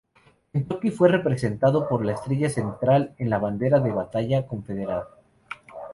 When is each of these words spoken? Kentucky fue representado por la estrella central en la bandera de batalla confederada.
Kentucky 0.51 0.89
fue 0.89 1.09
representado 1.09 1.87
por 1.87 2.03
la 2.03 2.13
estrella 2.13 2.49
central 2.49 3.13
en 3.19 3.29
la 3.29 3.37
bandera 3.37 3.79
de 3.79 3.91
batalla 3.91 4.47
confederada. 4.47 5.09